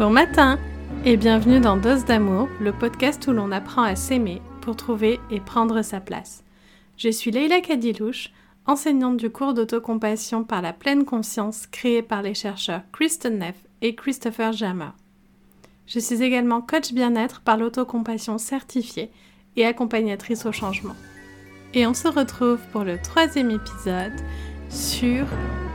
Bon 0.00 0.08
matin 0.08 0.58
et 1.04 1.18
bienvenue 1.18 1.60
dans 1.60 1.76
Dose 1.76 2.06
d'amour, 2.06 2.48
le 2.58 2.72
podcast 2.72 3.26
où 3.26 3.32
l'on 3.32 3.52
apprend 3.52 3.82
à 3.82 3.96
s'aimer 3.96 4.40
pour 4.62 4.74
trouver 4.74 5.20
et 5.30 5.40
prendre 5.40 5.82
sa 5.82 6.00
place. 6.00 6.42
Je 6.96 7.10
suis 7.10 7.30
Leila 7.30 7.60
Kadilouche, 7.60 8.32
enseignante 8.64 9.18
du 9.18 9.28
cours 9.28 9.52
d'autocompassion 9.52 10.42
par 10.42 10.62
la 10.62 10.72
pleine 10.72 11.04
conscience 11.04 11.66
créé 11.66 12.00
par 12.00 12.22
les 12.22 12.32
chercheurs 12.32 12.80
Kristen 12.92 13.40
Neff 13.40 13.56
et 13.82 13.94
Christopher 13.94 14.54
Jammer. 14.54 14.92
Je 15.86 15.98
suis 15.98 16.22
également 16.22 16.62
coach 16.62 16.94
bien-être 16.94 17.42
par 17.42 17.58
l'autocompassion 17.58 18.38
certifiée 18.38 19.10
et 19.56 19.66
accompagnatrice 19.66 20.46
au 20.46 20.52
changement. 20.52 20.96
Et 21.74 21.86
on 21.86 21.92
se 21.92 22.08
retrouve 22.08 22.60
pour 22.72 22.84
le 22.84 22.96
troisième 22.96 23.50
épisode 23.50 24.18
sur 24.70 25.26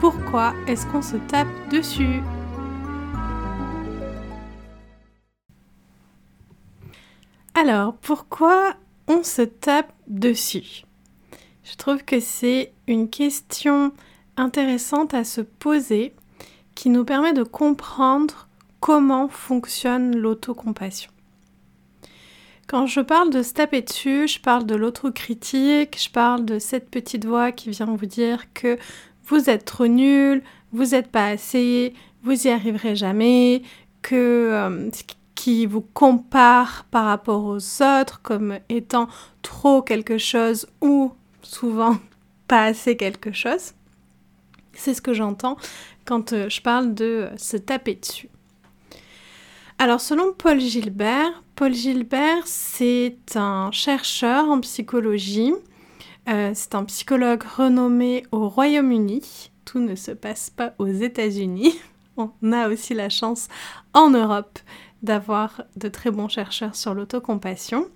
pourquoi 0.02 0.55
est-ce 0.66 0.88
qu'on 0.88 1.03
se 1.03 1.17
tape 1.27 1.70
dessus 1.70 2.23
Alors, 7.58 7.94
pourquoi 7.95 8.76
on 9.08 9.23
se 9.23 9.41
tape 9.41 9.94
dessus? 10.08 10.84
Je 11.64 11.76
trouve 11.78 12.04
que 12.04 12.20
c'est 12.20 12.73
une 12.86 13.09
question 13.09 13.94
intéressante 14.36 15.14
à 15.14 15.23
se 15.23 15.40
poser 15.40 16.14
qui 16.76 16.90
nous 16.90 17.05
permet 17.05 17.31
de 17.31 17.44
comprendre 17.44 18.50
comment 18.81 19.30
fonctionne 19.30 20.18
l'autocompassion. 20.18 21.09
Quand 22.68 22.88
je 22.88 23.00
parle 23.00 23.30
de 23.30 23.41
se 23.41 23.54
taper 23.54 23.81
dessus, 23.84 24.28
je 24.28 24.42
parle 24.42 24.66
de 24.66 24.76
l'autocritique, 24.76 25.98
je 25.98 26.09
parle 26.09 26.44
de 26.44 26.59
cette 26.59 26.90
petite 26.90 27.23
voix 27.23 27.53
qui 27.53 27.70
vient 27.70 27.86
vous 27.86 28.06
dire 28.06 28.52
que 28.53 28.78
vous 29.28 29.50
êtes 29.50 29.64
trop 29.64 29.88
nul, 29.88 30.44
vous 30.73 30.88
n'êtes 30.88 31.08
pas 31.08 31.28
assez, 31.28 31.94
vous 32.22 32.48
y 32.48 32.50
arriverez 32.50 32.98
jamais, 32.98 33.62
que 34.02 34.50
euh, 34.52 34.90
qui 35.45 35.67
vous 35.67 35.81
compare 35.81 36.85
par 36.85 37.05
rapport 37.05 37.43
aux 37.45 37.59
autres 37.83 38.19
comme 38.23 38.57
étant 38.67 39.07
trop 39.43 39.83
quelque 39.83 40.17
chose 40.17 40.65
ou 40.81 41.11
souvent 41.43 41.97
pas 42.47 42.63
assez 42.63 42.97
quelque 42.97 43.31
chose. 43.31 43.73
C'est 44.73 44.95
ce 44.95 45.03
que 45.03 45.13
j'entends 45.13 45.57
quand 46.03 46.33
euh, 46.33 46.49
je 46.49 46.63
parle 46.63 46.95
de 46.95 47.29
se 47.38 47.57
taper 47.57 47.93
dessus. 47.93 48.27
Alors 49.77 50.01
selon 50.01 50.33
Paul 50.33 50.59
Gilbert, 50.59 51.43
Paul 51.55 51.75
Gilbert 51.75 52.47
c'est 52.47 53.19
un 53.35 53.69
chercheur 53.71 54.49
en 54.49 54.59
psychologie, 54.61 55.53
euh, 56.27 56.53
c'est 56.55 56.73
un 56.73 56.85
psychologue 56.85 57.43
renommé 57.43 58.25
au 58.31 58.49
Royaume-Uni, 58.49 59.51
tout 59.63 59.79
ne 59.79 59.93
se 59.93 60.09
passe 60.09 60.49
pas 60.49 60.73
aux 60.79 60.88
États-Unis, 60.88 61.79
on 62.17 62.31
a 62.51 62.67
aussi 62.67 62.95
la 62.95 63.09
chance 63.09 63.47
en 63.93 64.09
Europe 64.09 64.57
d'avoir 65.06 65.64
de 65.78 65.88
très 65.88 66.11
bons 66.11 66.28
chercheurs 66.28 66.75
sur 66.75 66.94
l'autocompassion. 66.94 67.88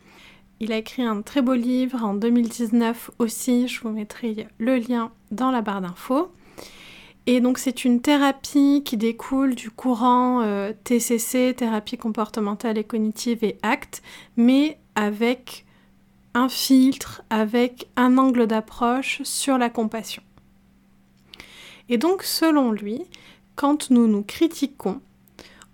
Il 0.62 0.72
a 0.72 0.78
écrit 0.78 1.04
un 1.04 1.22
très 1.22 1.42
beau 1.42 1.54
livre 1.54 2.04
en 2.04 2.14
2019 2.14 3.12
aussi, 3.20 3.68
je 3.68 3.82
vous 3.82 3.90
mettrai 3.90 4.48
le 4.58 4.78
lien 4.78 5.12
dans 5.32 5.52
la 5.52 5.62
barre 5.62 5.82
d'infos. 5.82 6.32
Et 7.26 7.42
donc 7.42 7.60
c'est 7.60 7.86
une 7.86 8.02
thérapie 8.02 8.82
qui 8.84 8.98
découle 8.98 9.56
du 9.56 9.70
courant 9.70 10.42
euh, 10.42 10.74
TCC, 10.84 11.54
thérapie 11.56 11.98
comportementale 11.98 12.78
et 12.78 12.84
cognitive 12.84 13.44
et 13.44 13.58
ACT, 13.62 14.02
mais 14.36 14.80
avec 14.96 15.66
un 16.34 16.50
filtre, 16.50 17.22
avec 17.30 17.88
un 17.96 18.18
angle 18.18 18.48
d'approche 18.48 19.22
sur 19.24 19.58
la 19.58 19.70
compassion. 19.70 20.24
Et 21.88 21.98
donc 21.98 22.24
selon 22.24 22.72
lui, 22.72 23.04
quand 23.56 23.90
nous 23.92 24.08
nous 24.08 24.24
critiquons, 24.24 25.02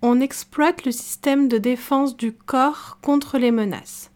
on 0.02 0.20
exploite 0.20 0.86
le 0.86 0.92
système 0.92 1.48
de 1.48 1.58
défense 1.58 2.16
du 2.16 2.32
corps 2.34 3.00
contre 3.02 3.38
les 3.38 3.52
menaces, 3.52 4.12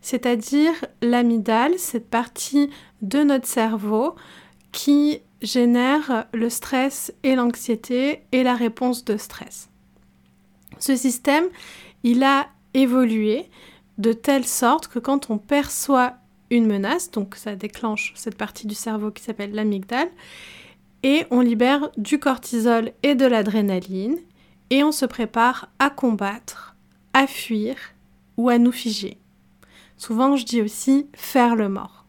c'est-à-dire 0.00 0.72
l'amygdale, 1.02 1.78
cette 1.78 2.08
partie 2.08 2.70
de 3.02 3.22
notre 3.22 3.46
cerveau 3.46 4.16
qui 4.72 5.20
génère 5.40 6.26
le 6.32 6.50
stress 6.50 7.12
et 7.22 7.34
l'anxiété 7.34 8.22
et 8.32 8.42
la 8.42 8.54
réponse 8.54 9.04
de 9.04 9.16
stress. 9.16 9.68
Ce 10.78 10.96
système, 10.96 11.46
il 12.02 12.22
a 12.22 12.48
évolué 12.74 13.48
de 13.98 14.12
telle 14.12 14.44
sorte 14.44 14.88
que 14.88 14.98
quand 14.98 15.30
on 15.30 15.38
perçoit 15.38 16.14
une 16.50 16.66
menace, 16.66 17.10
donc 17.10 17.34
ça 17.34 17.56
déclenche 17.56 18.12
cette 18.16 18.36
partie 18.36 18.66
du 18.66 18.74
cerveau 18.74 19.10
qui 19.10 19.22
s'appelle 19.22 19.52
l'amygdale, 19.52 20.08
et 21.02 21.26
on 21.30 21.40
libère 21.40 21.90
du 21.96 22.18
cortisol 22.18 22.92
et 23.02 23.14
de 23.14 23.26
l'adrénaline, 23.26 24.16
et 24.70 24.84
on 24.84 24.92
se 24.92 25.06
prépare 25.06 25.68
à 25.78 25.90
combattre, 25.90 26.76
à 27.12 27.26
fuir 27.26 27.76
ou 28.36 28.48
à 28.48 28.58
nous 28.58 28.72
figer. 28.72 29.18
Souvent, 29.96 30.36
je 30.36 30.44
dis 30.44 30.62
aussi 30.62 31.06
faire 31.14 31.56
le 31.56 31.68
mort. 31.68 32.04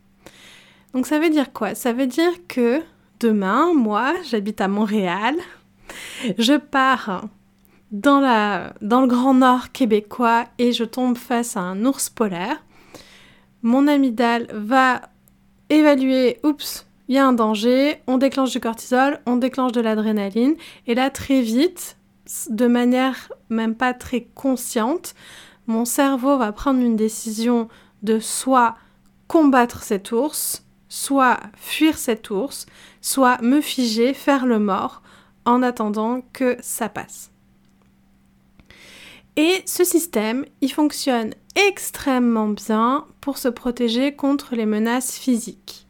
Donc 0.93 1.07
ça 1.07 1.19
veut 1.19 1.29
dire 1.29 1.51
quoi? 1.53 1.75
Ça 1.75 1.93
veut 1.93 2.07
dire 2.07 2.31
que 2.47 2.81
demain, 3.19 3.73
moi, 3.73 4.13
j'habite 4.29 4.61
à 4.61 4.67
Montréal, 4.67 5.35
je 6.37 6.57
pars 6.57 7.25
dans, 7.91 8.19
le 8.19 9.07
Grand 9.07 9.33
Nord 9.33 9.71
québécois 9.71 10.45
et 10.57 10.71
je 10.71 10.83
tombe 10.83 11.17
face 11.17 11.57
à 11.57 11.61
un 11.61 11.85
ours 11.85 12.09
polaire. 12.09 12.63
Mon 13.61 13.87
amygdale 13.87 14.47
va 14.53 15.01
évaluer, 15.69 16.39
oups, 16.43 16.87
il 17.07 17.15
y 17.15 17.17
a 17.17 17.27
un 17.27 17.33
danger, 17.33 18.01
on 18.07 18.17
déclenche 18.17 18.51
du 18.51 18.59
cortisol, 18.59 19.19
on 19.25 19.37
déclenche 19.37 19.71
de 19.71 19.81
l'adrénaline, 19.81 20.55
et 20.87 20.95
là 20.95 21.09
très 21.09 21.41
vite, 21.41 21.97
de 22.49 22.67
manière 22.67 23.31
même 23.49 23.75
pas 23.75 23.93
très 23.93 24.27
consciente, 24.35 25.15
mon 25.67 25.85
cerveau 25.85 26.37
va 26.37 26.51
prendre 26.51 26.79
une 26.79 26.95
décision 26.95 27.67
de 28.03 28.19
soit 28.19 28.75
combattre 29.27 29.83
cet 29.83 30.11
ours, 30.11 30.65
soit 30.89 31.39
fuir 31.55 31.97
cet 31.97 32.29
ours, 32.31 32.65
soit 33.01 33.41
me 33.41 33.61
figer, 33.61 34.13
faire 34.13 34.45
le 34.45 34.59
mort, 34.59 35.01
en 35.45 35.61
attendant 35.61 36.21
que 36.33 36.57
ça 36.61 36.89
passe. 36.89 37.31
Et 39.35 39.61
ce 39.65 39.83
système, 39.83 40.45
il 40.61 40.71
fonctionne 40.71 41.33
extrêmement 41.55 42.49
bien 42.49 43.05
pour 43.21 43.37
se 43.37 43.47
protéger 43.47 44.13
contre 44.13 44.55
les 44.55 44.65
menaces 44.65 45.17
physiques. 45.17 45.87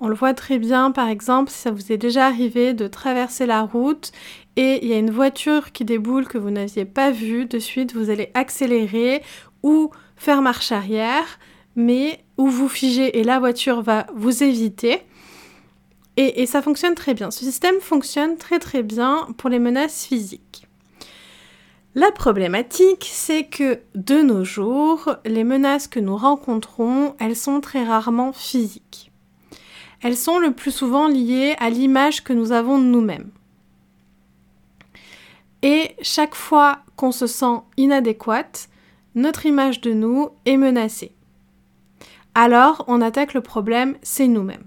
On 0.00 0.08
le 0.08 0.14
voit 0.14 0.34
très 0.34 0.58
bien, 0.58 0.90
par 0.90 1.08
exemple, 1.08 1.50
si 1.50 1.58
ça 1.58 1.70
vous 1.70 1.92
est 1.92 1.98
déjà 1.98 2.26
arrivé 2.26 2.72
de 2.72 2.88
traverser 2.88 3.44
la 3.44 3.62
route 3.62 4.12
et 4.60 4.84
il 4.84 4.90
y 4.90 4.92
a 4.92 4.98
une 4.98 5.10
voiture 5.10 5.72
qui 5.72 5.86
déboule 5.86 6.28
que 6.28 6.36
vous 6.36 6.50
n'aviez 6.50 6.84
pas 6.84 7.10
vue, 7.10 7.46
de 7.46 7.58
suite 7.58 7.94
vous 7.94 8.10
allez 8.10 8.30
accélérer 8.34 9.22
ou 9.62 9.90
faire 10.16 10.42
marche 10.42 10.70
arrière, 10.70 11.38
mais 11.76 12.22
où 12.36 12.46
vous 12.46 12.68
figez 12.68 13.18
et 13.18 13.24
la 13.24 13.38
voiture 13.38 13.80
va 13.80 14.06
vous 14.14 14.42
éviter. 14.42 15.00
Et, 16.18 16.42
et 16.42 16.46
ça 16.46 16.60
fonctionne 16.60 16.94
très 16.94 17.14
bien. 17.14 17.30
Ce 17.30 17.42
système 17.42 17.80
fonctionne 17.80 18.36
très 18.36 18.58
très 18.58 18.82
bien 18.82 19.28
pour 19.38 19.48
les 19.48 19.58
menaces 19.58 20.04
physiques. 20.04 20.66
La 21.94 22.12
problématique, 22.12 23.08
c'est 23.10 23.44
que 23.44 23.78
de 23.94 24.20
nos 24.20 24.44
jours, 24.44 25.16
les 25.24 25.42
menaces 25.42 25.88
que 25.88 26.00
nous 26.00 26.18
rencontrons, 26.18 27.14
elles 27.18 27.34
sont 27.34 27.62
très 27.62 27.82
rarement 27.82 28.34
physiques 28.34 29.10
elles 30.02 30.16
sont 30.16 30.38
le 30.38 30.52
plus 30.52 30.70
souvent 30.70 31.08
liées 31.08 31.54
à 31.58 31.68
l'image 31.68 32.24
que 32.24 32.32
nous 32.32 32.52
avons 32.52 32.78
de 32.78 32.84
nous-mêmes. 32.84 33.30
Et 35.62 35.94
chaque 36.00 36.34
fois 36.34 36.80
qu'on 36.96 37.12
se 37.12 37.26
sent 37.26 37.60
inadéquate, 37.76 38.68
notre 39.14 39.46
image 39.46 39.80
de 39.80 39.92
nous 39.92 40.30
est 40.46 40.56
menacée. 40.56 41.12
Alors, 42.34 42.84
on 42.86 43.00
attaque 43.00 43.34
le 43.34 43.40
problème, 43.40 43.96
c'est 44.02 44.28
nous-mêmes. 44.28 44.64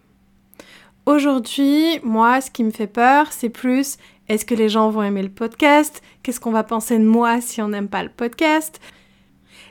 Aujourd'hui, 1.05 1.99
moi, 2.03 2.41
ce 2.41 2.51
qui 2.51 2.63
me 2.63 2.71
fait 2.71 2.87
peur, 2.87 3.31
c'est 3.31 3.49
plus 3.49 3.97
est-ce 4.29 4.45
que 4.45 4.55
les 4.55 4.69
gens 4.69 4.89
vont 4.89 5.03
aimer 5.03 5.23
le 5.23 5.29
podcast? 5.29 6.01
Qu'est-ce 6.21 6.39
qu'on 6.39 6.51
va 6.51 6.63
penser 6.63 6.97
de 6.97 7.03
moi 7.03 7.41
si 7.41 7.61
on 7.61 7.69
n'aime 7.69 7.89
pas 7.89 8.03
le 8.03 8.09
podcast? 8.09 8.79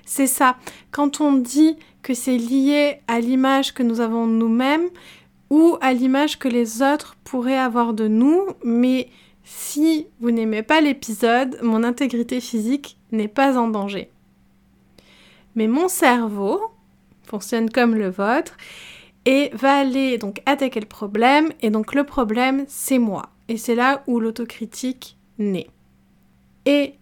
C'est 0.05 0.27
ça. 0.27 0.57
Quand 0.91 1.21
on 1.21 1.33
dit 1.33 1.77
que 2.03 2.13
c'est 2.15 2.37
lié 2.37 3.01
à 3.09 3.21
l'image 3.21 3.73
que 3.73 3.83
nous 3.83 4.01
avons 4.01 4.27
de 4.27 4.33
nous-mêmes, 4.33 4.89
ou 5.49 5.77
à 5.81 5.93
l'image 5.93 6.39
que 6.39 6.49
les 6.49 6.83
autres 6.83 7.17
pourraient 7.25 7.59
avoir 7.59 7.93
de 7.93 8.09
nous, 8.09 8.47
mais 8.65 9.09
si 9.45 10.07
vous 10.21 10.31
n'aimez 10.31 10.63
pas 10.63 10.81
l'épisode, 10.81 11.59
mon 11.63 11.83
intégrité 11.83 12.41
physique 12.41 12.97
n'est 13.11 13.29
pas 13.29 13.59
en 13.59 13.69
danger. 13.69 14.11
Mais 15.55 15.67
mon 15.67 15.89
cerveau 15.89 16.61
fonctionne 17.25 17.71
comme 17.71 17.95
le 17.95 18.09
vôtre 18.09 18.57
et 19.25 19.51
va 19.53 19.79
aller 19.79 20.19
donc 20.19 20.41
attaquer 20.47 20.81
le 20.81 20.87
problème 20.87 21.51
et 21.61 21.71
donc 21.71 21.95
le 21.95 22.05
problème 22.05 22.65
c'est 22.69 22.99
moi 22.99 23.31
et 23.49 23.57
c'est 23.57 23.75
là 23.75 24.03
où 24.07 24.21
l'autocritique 24.21 25.17
naît. 25.39 25.69
Et 26.65 26.95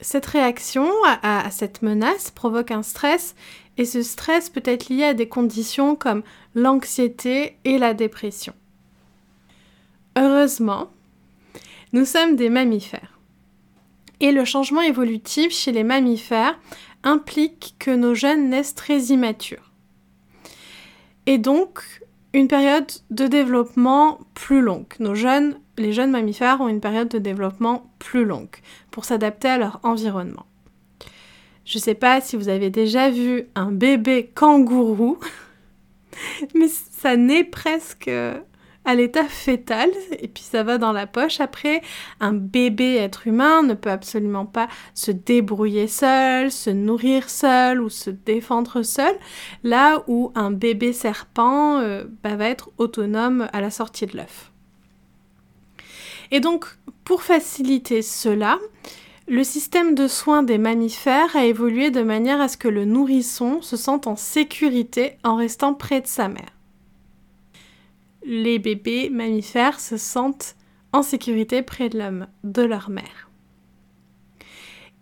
cette 0.00 0.26
réaction 0.26 0.88
à, 1.06 1.46
à, 1.46 1.50
cette 1.50 1.82
menace 1.82 2.30
provoque 2.30 2.72
un 2.72 2.82
stress 2.82 3.34
et 3.78 3.84
ce 3.84 4.02
stress 4.02 4.50
peut 4.50 4.62
être 4.64 4.88
lié 4.88 5.04
à 5.04 5.14
des 5.14 5.28
conditions 5.28 5.94
comme 5.94 6.22
l'anxiété 6.54 7.56
et 7.64 7.78
la 7.78 7.94
dépression. 7.94 8.52
Heureusement, 10.16 10.90
nous 11.92 12.04
sommes 12.04 12.36
des 12.36 12.48
mammifères. 12.48 13.18
Et 14.20 14.32
le 14.32 14.44
changement 14.44 14.80
évolutif 14.80 15.52
chez 15.52 15.72
les 15.72 15.84
mammifères 15.84 16.58
implique 17.02 17.74
que 17.78 17.90
nos 17.90 18.14
jeunes 18.14 18.48
naissent 18.48 18.74
très 18.74 18.98
immatures. 19.06 19.72
Et 21.26 21.38
donc, 21.38 22.02
une 22.32 22.48
période 22.48 22.90
de 23.10 23.26
développement 23.26 24.20
plus 24.34 24.62
longue. 24.62 24.86
Nos 25.00 25.14
jeunes, 25.14 25.56
les 25.76 25.92
jeunes 25.92 26.10
mammifères 26.10 26.60
ont 26.60 26.68
une 26.68 26.80
période 26.80 27.08
de 27.08 27.18
développement 27.18 27.90
plus 27.98 28.24
longue 28.24 28.56
pour 28.90 29.04
s'adapter 29.04 29.48
à 29.48 29.58
leur 29.58 29.80
environnement. 29.82 30.46
Je 31.64 31.78
ne 31.78 31.82
sais 31.82 31.94
pas 31.94 32.20
si 32.20 32.36
vous 32.36 32.48
avez 32.48 32.70
déjà 32.70 33.10
vu 33.10 33.46
un 33.54 33.70
bébé 33.70 34.30
kangourou, 34.34 35.18
mais 36.54 36.68
ça 36.68 37.16
naît 37.16 37.44
presque 37.44 38.10
à 38.84 38.94
l'état 38.94 39.24
fœtal 39.24 39.90
et 40.18 40.28
puis 40.28 40.42
ça 40.42 40.62
va 40.62 40.78
dans 40.78 40.92
la 40.92 41.06
poche. 41.06 41.40
Après, 41.40 41.82
un 42.20 42.32
bébé 42.32 42.96
être 42.96 43.26
humain 43.26 43.62
ne 43.62 43.74
peut 43.74 43.90
absolument 43.90 44.46
pas 44.46 44.68
se 44.94 45.10
débrouiller 45.10 45.86
seul, 45.86 46.50
se 46.50 46.70
nourrir 46.70 47.28
seul 47.28 47.80
ou 47.80 47.88
se 47.88 48.10
défendre 48.10 48.82
seul, 48.82 49.14
là 49.62 50.02
où 50.06 50.32
un 50.34 50.50
bébé 50.50 50.92
serpent 50.92 51.78
euh, 51.78 52.04
bah, 52.22 52.36
va 52.36 52.48
être 52.48 52.70
autonome 52.78 53.48
à 53.52 53.60
la 53.60 53.70
sortie 53.70 54.06
de 54.06 54.16
l'œuf. 54.16 54.50
Et 56.30 56.40
donc, 56.40 56.66
pour 57.04 57.22
faciliter 57.22 58.00
cela, 58.00 58.58
le 59.28 59.44
système 59.44 59.94
de 59.94 60.08
soins 60.08 60.42
des 60.42 60.58
mammifères 60.58 61.36
a 61.36 61.44
évolué 61.44 61.90
de 61.90 62.02
manière 62.02 62.40
à 62.40 62.48
ce 62.48 62.56
que 62.56 62.68
le 62.68 62.84
nourrisson 62.84 63.62
se 63.62 63.76
sente 63.76 64.06
en 64.06 64.16
sécurité 64.16 65.18
en 65.22 65.36
restant 65.36 65.74
près 65.74 66.00
de 66.00 66.06
sa 66.06 66.28
mère 66.28 66.52
les 68.24 68.58
bébés 68.58 69.10
mammifères 69.10 69.80
se 69.80 69.96
sentent 69.96 70.56
en 70.92 71.02
sécurité 71.02 71.62
près 71.62 71.88
de, 71.88 72.00
de 72.44 72.62
leur 72.62 72.90
mère. 72.90 73.30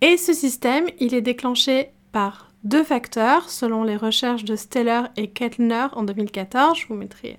Et 0.01 0.17
ce 0.17 0.33
système, 0.33 0.87
il 0.99 1.15
est 1.15 1.21
déclenché 1.21 1.91
par 2.13 2.51
deux 2.65 2.85
facteurs, 2.85 3.49
selon 3.49 3.85
les 3.85 3.97
recherches 3.97 4.45
de 4.45 4.57
Steller 4.57 5.03
et 5.17 5.29
Kettner 5.29 5.87
en 5.93 6.03
2014. 6.03 6.79
Je 6.79 6.87
vous 6.89 6.95
mettrai 6.95 7.39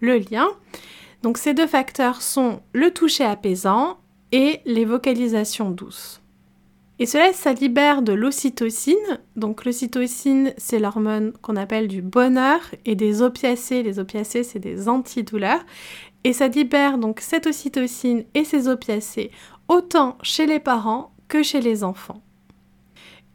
le 0.00 0.18
lien. 0.18 0.48
Donc 1.22 1.38
ces 1.38 1.54
deux 1.54 1.66
facteurs 1.66 2.22
sont 2.22 2.60
le 2.72 2.92
toucher 2.92 3.24
apaisant 3.24 3.98
et 4.32 4.60
les 4.64 4.84
vocalisations 4.84 5.70
douces. 5.70 6.20
Et 7.00 7.06
cela, 7.06 7.32
ça 7.32 7.52
libère 7.52 8.02
de 8.02 8.12
l'ocytocine. 8.12 8.96
Donc 9.36 9.64
l'ocytocine, 9.64 10.52
c'est 10.56 10.80
l'hormone 10.80 11.32
qu'on 11.42 11.56
appelle 11.56 11.86
du 11.86 12.02
bonheur 12.02 12.60
et 12.84 12.96
des 12.96 13.22
opiacés. 13.22 13.82
Les 13.82 13.98
opiacés, 13.98 14.42
c'est 14.42 14.58
des 14.58 14.88
antidouleurs. 14.88 15.64
Et 16.24 16.32
ça 16.32 16.48
libère 16.48 16.98
donc 16.98 17.20
cette 17.20 17.46
ocytocine 17.46 18.24
et 18.34 18.44
ces 18.44 18.66
opiacés 18.66 19.30
autant 19.68 20.18
chez 20.22 20.46
les 20.46 20.58
parents 20.58 21.12
que 21.28 21.42
chez 21.42 21.60
les 21.60 21.84
enfants. 21.84 22.20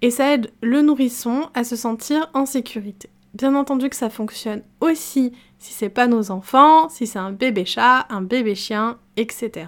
Et 0.01 0.11
ça 0.11 0.33
aide 0.33 0.51
le 0.61 0.81
nourrisson 0.81 1.49
à 1.53 1.63
se 1.63 1.77
sentir 1.77 2.29
en 2.33 2.45
sécurité. 2.45 3.09
Bien 3.33 3.55
entendu 3.55 3.89
que 3.89 3.95
ça 3.95 4.09
fonctionne 4.09 4.61
aussi 4.81 5.31
si 5.57 5.73
c'est 5.73 5.89
pas 5.89 6.07
nos 6.07 6.29
enfants, 6.29 6.89
si 6.89 7.07
c'est 7.07 7.19
un 7.19 7.31
bébé 7.31 7.63
chat, 7.63 8.05
un 8.09 8.21
bébé 8.21 8.53
chien, 8.53 8.97
etc. 9.15 9.67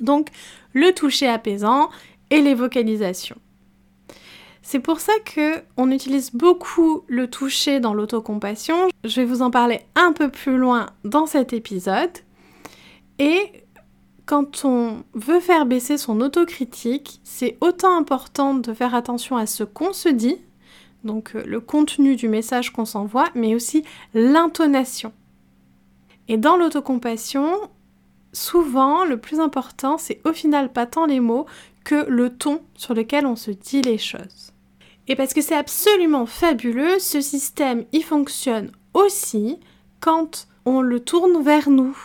Donc 0.00 0.28
le 0.74 0.92
toucher 0.92 1.28
apaisant, 1.28 1.88
et 2.32 2.40
les 2.40 2.54
vocalisations. 2.54 3.36
C'est 4.62 4.80
pour 4.80 5.00
ça 5.00 5.12
que 5.24 5.62
on 5.76 5.90
utilise 5.90 6.32
beaucoup 6.32 7.02
le 7.06 7.28
toucher 7.28 7.78
dans 7.78 7.94
l'autocompassion. 7.94 8.88
Je 9.04 9.20
vais 9.20 9.26
vous 9.26 9.42
en 9.42 9.50
parler 9.50 9.80
un 9.94 10.12
peu 10.12 10.30
plus 10.30 10.56
loin 10.56 10.90
dans 11.04 11.26
cet 11.26 11.52
épisode. 11.52 12.10
Et 13.18 13.52
quand 14.24 14.64
on 14.64 15.02
veut 15.12 15.40
faire 15.40 15.66
baisser 15.66 15.98
son 15.98 16.20
autocritique, 16.22 17.20
c'est 17.22 17.58
autant 17.60 17.96
important 17.98 18.54
de 18.54 18.72
faire 18.72 18.94
attention 18.94 19.36
à 19.36 19.46
ce 19.46 19.62
qu'on 19.62 19.92
se 19.92 20.08
dit, 20.08 20.38
donc 21.04 21.34
euh, 21.34 21.42
le 21.44 21.60
contenu 21.60 22.16
du 22.16 22.28
message 22.28 22.72
qu'on 22.72 22.86
s'envoie, 22.86 23.28
mais 23.34 23.54
aussi 23.54 23.84
l'intonation. 24.14 25.12
Et 26.28 26.38
dans 26.38 26.56
l'autocompassion, 26.56 27.58
souvent, 28.32 29.04
le 29.04 29.16
plus 29.16 29.40
important, 29.40 29.98
c'est 29.98 30.20
au 30.24 30.32
final 30.32 30.72
pas 30.72 30.86
tant 30.86 31.06
les 31.06 31.20
mots 31.20 31.46
que 31.84 32.06
le 32.08 32.30
ton 32.30 32.62
sur 32.74 32.94
lequel 32.94 33.26
on 33.26 33.36
se 33.36 33.50
dit 33.50 33.82
les 33.82 33.98
choses. 33.98 34.52
Et 35.08 35.16
parce 35.16 35.34
que 35.34 35.42
c'est 35.42 35.56
absolument 35.56 36.26
fabuleux, 36.26 36.98
ce 36.98 37.20
système, 37.20 37.84
il 37.92 38.04
fonctionne 38.04 38.70
aussi 38.94 39.58
quand 40.00 40.46
on 40.64 40.80
le 40.80 41.00
tourne 41.00 41.42
vers 41.42 41.70
nous. 41.70 41.96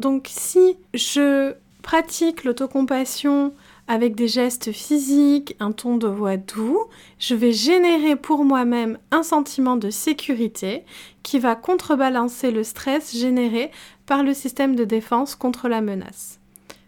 Donc 0.00 0.28
si 0.28 0.76
je 0.94 1.54
pratique 1.82 2.44
l'autocompassion 2.44 3.52
avec 3.88 4.14
des 4.14 4.28
gestes 4.28 4.72
physiques, 4.72 5.56
un 5.60 5.72
ton 5.72 5.96
de 5.96 6.06
voix 6.06 6.36
doux, 6.36 6.78
je 7.18 7.34
vais 7.34 7.52
générer 7.52 8.16
pour 8.16 8.44
moi-même 8.44 8.98
un 9.10 9.22
sentiment 9.22 9.76
de 9.76 9.90
sécurité 9.90 10.84
qui 11.22 11.38
va 11.38 11.56
contrebalancer 11.56 12.50
le 12.50 12.64
stress 12.64 13.16
généré 13.16 13.70
par 14.06 14.22
le 14.22 14.34
système 14.34 14.76
de 14.76 14.84
défense 14.84 15.34
contre 15.34 15.68
la 15.68 15.80
menace. 15.80 16.38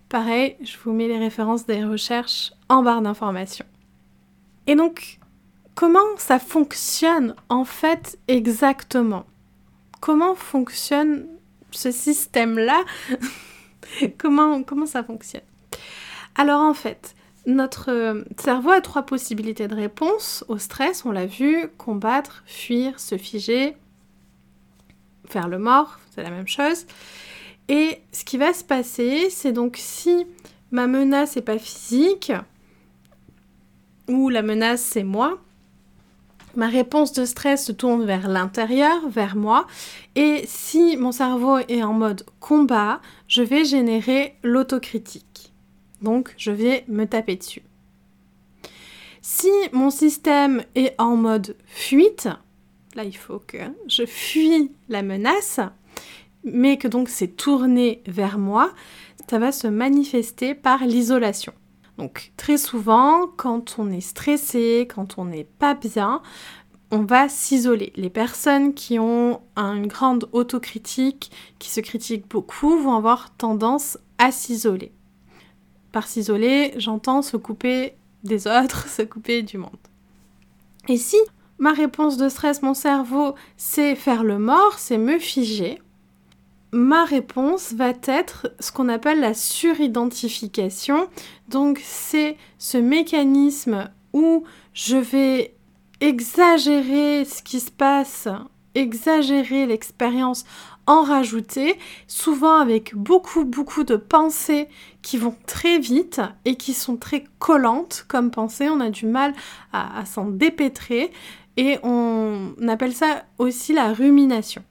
Pareil, 0.09 0.57
je 0.63 0.77
vous 0.85 0.93
mets 0.93 1.09
les 1.09 1.19
références 1.19 1.67
des 1.67 1.85
recherches 1.85 2.53
en 2.69 2.83
barre 2.83 3.03
d'informations. 3.03 3.67
Et 4.67 4.77
donc, 4.77 5.19
comment 5.75 5.99
ça 6.17 6.39
fonctionne 6.39 7.35
en 7.49 7.65
fait 7.65 8.19
exactement? 8.29 9.27
Comment 10.01 10.35
fonctionne 10.35 11.27
ce 11.71 11.91
système-là? 11.91 12.85
Comment, 14.19 14.63
comment 14.63 14.87
ça 14.87 15.05
fonctionne? 15.05 15.43
Alors 16.37 16.61
en 16.61 16.75
fait, 16.75 17.15
notre 17.47 18.25
cerveau 18.39 18.71
a 18.71 18.81
trois 18.81 19.03
possibilités 19.03 19.69
de 19.69 19.75
réponse 19.75 20.45
au 20.49 20.59
stress, 20.59 21.05
on 21.05 21.13
l'a 21.13 21.27
vu, 21.27 21.69
combattre, 21.79 22.43
fuir, 22.47 22.99
se 22.99 23.17
figer, 23.17 23.77
faire 25.27 25.49
le 25.49 25.59
mort, 25.59 25.99
c'est 26.15 26.23
la 26.23 26.31
même 26.31 26.49
chose. 26.49 26.87
Et 27.69 28.01
ce 28.13 28.25
qui 28.25 28.37
va 28.37 28.53
se 28.53 28.65
passer, 28.65 29.31
c'est 29.31 29.53
donc 29.53 29.77
si 29.79 30.27
ma 30.71 30.87
menace 30.87 31.37
n'est 31.37 31.43
pas 31.43 31.59
physique, 31.59 32.33
ou 34.09 34.29
la 34.29 34.43
menace 34.43 34.83
c'est 34.83 35.05
moi, 35.05 35.39
ma 36.57 36.69
réponse 36.69 37.13
de 37.13 37.25
stress 37.25 37.67
se 37.67 37.73
tourne 37.73 38.05
vers 38.05 38.29
l'intérieur, 38.29 39.09
vers 39.09 39.37
moi, 39.37 39.67
et 40.15 40.45
si 40.47 40.97
mon 40.97 41.13
cerveau 41.13 41.59
est 41.59 41.83
en 41.83 41.93
mode 41.93 42.25
combat, 42.41 43.01
je 43.29 43.43
vais 43.43 43.65
générer 43.65 44.37
l'autocritique. 44.43 45.34
Donc 46.03 46.35
je 46.37 46.51
vais 46.51 46.85
me 46.89 47.05
taper 47.05 47.37
dessus. 47.37 47.63
Si 49.23 49.51
mon 49.73 49.91
système 49.91 50.65
est 50.75 50.95
en 51.01 51.17
mode 51.17 51.57
fuite, 51.65 52.29
là 52.95 53.05
il 53.05 53.17
faut 53.17 53.39
que 53.39 53.59
je 53.89 54.05
fuis 54.05 54.71
la 54.89 55.03
menace, 55.03 55.61
mais 56.45 56.77
que 56.77 56.89
donc 56.89 57.09
c'est 57.09 57.37
tourné 57.37 58.03
vers 58.07 58.39
moi, 58.39 58.73
ça 59.29 59.39
va 59.39 59.51
se 59.51 59.67
manifester 59.67 60.55
par 60.55 60.85
l'isolation. 60.85 61.55
Donc 61.97 62.33
très 62.37 62.59
souvent, 62.59 63.27
quand 63.37 63.77
on 63.79 63.91
est 63.91 64.01
stressé, 64.01 64.87
quand 64.95 65.17
on 65.17 65.25
n'est 65.25 65.49
pas 65.59 65.75
bien, 65.75 66.21
on 66.91 67.03
va 67.03 67.29
s'isoler. 67.29 67.93
Les 67.97 68.11
personnes 68.11 68.75
qui 68.75 68.99
ont 68.99 69.41
une 69.57 69.87
grande 69.87 70.29
autocritique, 70.33 71.31
qui 71.59 71.71
se 71.71 71.81
critiquent 71.81 72.29
beaucoup, 72.29 72.79
vont 72.79 72.95
avoir 72.95 73.35
tendance 73.37 73.99
à 74.19 74.31
s'isoler. 74.31 74.93
Par 75.95 76.09
s'isoler, 76.09 76.75
j'entends 76.77 77.23
se 77.23 77.37
couper 77.37 77.95
des 78.25 78.49
autres, 78.49 78.89
se 78.99 79.03
couper 79.03 79.43
du 79.43 79.59
monde. 79.59 79.71
Et 80.89 80.97
si 80.97 81.17
ma 81.59 81.73
réponse 81.73 82.17
de 82.17 82.29
stress, 82.29 82.63
mon 82.63 82.75
cerveau, 82.75 83.37
c'est 83.57 83.95
faire 83.95 84.25
le 84.25 84.41
mort, 84.41 84.81
c'est 84.81 84.99
me 84.99 85.21
figer, 85.21 85.81
ma 86.73 87.05
réponse 87.05 87.75
va 87.75 87.93
être 88.07 88.53
ce 88.59 88.73
qu'on 88.73 88.89
appelle 88.89 89.21
la 89.21 89.35
suridentification. 89.35 91.07
Donc 91.49 91.81
c'est 91.81 92.39
ce 92.59 92.77
mécanisme 92.77 93.89
où 94.13 94.43
je 94.73 94.97
vais 94.97 95.55
exagérer 96.01 97.25
ce 97.25 97.41
qui 97.41 97.61
se 97.61 97.71
passe, 97.71 98.27
exagérer 98.75 99.67
l'expérience, 99.67 100.45
en 100.87 101.03
rajouter, 101.03 101.79
souvent 102.07 102.59
avec 102.59 102.95
beaucoup 102.95 103.45
beaucoup 103.45 103.85
de 103.85 103.97
pensées 103.97 104.69
qui 105.03 105.17
vont 105.17 105.37
très 105.47 105.79
vite 105.79 106.21
et 106.45 106.57
qui 106.57 106.75
sont 106.75 106.97
très 106.97 107.25
collantes 107.39 108.05
comme 108.09 108.31
pensées. 108.31 108.69
On 108.69 108.81
a 108.81 108.91
du 108.91 109.07
mal 109.07 109.33
à, 109.73 110.05
s'en 110.05 110.27
dépêtrer 110.27 111.11
et 111.57 111.79
on 111.83 112.55
appelle 112.69 112.95
ça 112.95 113.25
aussi 113.39 113.73
la 113.73 113.93
rumination. 113.93 114.63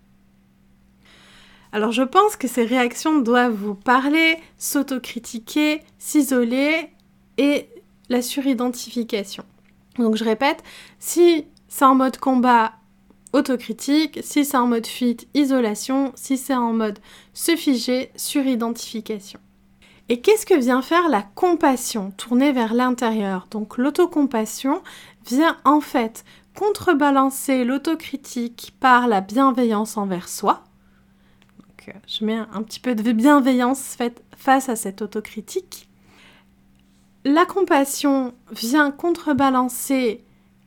Alors 1.72 1.92
je 1.92 2.04
pense 2.04 2.36
que 2.36 2.48
ces 2.48 2.66
réactions 2.66 3.20
doivent 3.20 3.56
vous 3.56 3.74
parler, 3.74 4.38
s'autocritiquer, 4.58 5.82
s'isoler 5.98 6.90
et 7.38 7.68
la 8.10 8.22
suridentification. 8.22 9.44
Donc 9.98 10.16
je 10.16 10.24
répète, 10.24 10.64
si 11.00 11.46
c'est 11.68 11.86
en 11.86 11.96
mode 11.96 12.18
combat, 12.18 12.74
autocritique, 13.34 14.20
si 14.24 14.46
c'est 14.46 14.58
en 14.58 14.68
mode 14.68 14.88
fuite, 14.88 15.28
isolation, 15.34 16.12
si 16.16 16.38
c'est 16.38 16.56
en 16.56 16.74
mode 16.74 17.00
se 17.34 17.56
figer, 17.56 18.12
suridentification. 18.16 19.40
Et 20.10 20.22
qu'est-ce 20.22 20.46
que 20.46 20.58
vient 20.58 20.82
faire 20.82 21.10
la 21.10 21.22
compassion 21.22 22.12
tournée 22.12 22.52
vers 22.52 22.74
l'intérieur? 22.74 23.48
Donc 23.52 23.78
l'autocompassion 23.78 24.82
vient 25.26 25.58
en 25.66 25.82
fait 25.82 26.24
contrebalancer 26.56 27.64
l'autocritique 27.64 28.76
par 28.80 29.08
la 29.08 29.22
bienveillance 29.22 29.98
envers 29.98 30.30
soi. 30.30 30.64
Euh, 31.88 31.92
je 32.08 32.26
mets 32.26 32.38
un 32.38 32.64
petit 32.64 32.80
peu 32.80 32.96
de 32.96 33.12
bienveillance 33.12 33.98
face 34.38 34.70
à 34.70 34.76
cette 34.76 35.02
autocritique. 35.02 35.90
La 37.26 37.46
compassion 37.46 38.34
vient 38.52 38.92
contrebalancer 38.92 40.24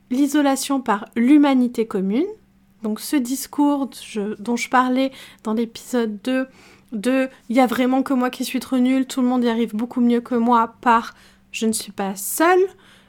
l'isolation 0.09 0.81
par 0.81 1.05
l'humanité 1.15 1.85
commune. 1.85 2.25
Donc 2.83 2.99
ce 2.99 3.15
discours 3.15 3.89
dont 4.39 4.55
je 4.55 4.69
parlais 4.69 5.11
dans 5.43 5.53
l'épisode 5.53 6.19
2 6.23 6.47
de 6.93 7.29
il 7.49 7.55
y 7.55 7.59
a 7.59 7.67
vraiment 7.67 8.03
que 8.03 8.13
moi 8.13 8.29
qui 8.29 8.45
suis 8.45 8.59
trop 8.59 8.77
nul, 8.77 9.05
tout 9.05 9.21
le 9.21 9.27
monde 9.27 9.43
y 9.43 9.49
arrive 9.49 9.75
beaucoup 9.75 10.01
mieux 10.01 10.21
que 10.21 10.35
moi 10.35 10.75
par 10.81 11.15
je 11.51 11.65
ne 11.65 11.71
suis 11.71 11.91
pas 11.91 12.15
seule, 12.15 12.65